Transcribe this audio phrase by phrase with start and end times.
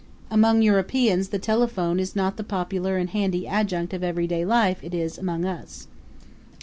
[0.31, 4.83] Among Europeans the telephone is not the popular and handy adjunct of every day life
[4.83, 5.85] it is among us.